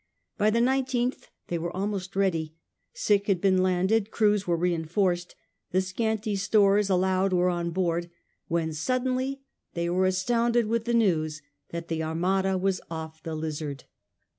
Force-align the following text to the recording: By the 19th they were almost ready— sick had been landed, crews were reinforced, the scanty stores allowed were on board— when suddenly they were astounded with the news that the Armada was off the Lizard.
By 0.35 0.49
the 0.49 0.61
19th 0.61 1.25
they 1.45 1.59
were 1.59 1.77
almost 1.77 2.15
ready— 2.15 2.55
sick 2.93 3.27
had 3.27 3.39
been 3.39 3.61
landed, 3.61 4.09
crews 4.09 4.47
were 4.47 4.57
reinforced, 4.57 5.35
the 5.69 5.79
scanty 5.79 6.35
stores 6.35 6.89
allowed 6.89 7.33
were 7.33 7.49
on 7.51 7.69
board— 7.69 8.09
when 8.47 8.73
suddenly 8.73 9.41
they 9.75 9.91
were 9.91 10.07
astounded 10.07 10.65
with 10.65 10.85
the 10.85 10.95
news 10.95 11.43
that 11.69 11.87
the 11.87 12.01
Armada 12.01 12.57
was 12.57 12.81
off 12.89 13.21
the 13.21 13.35
Lizard. 13.35 13.83